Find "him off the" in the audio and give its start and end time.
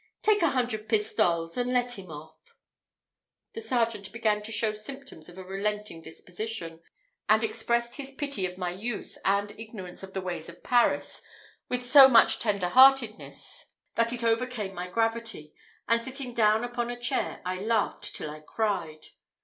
1.91-3.61